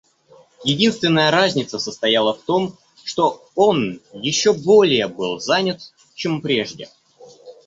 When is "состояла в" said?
1.77-2.41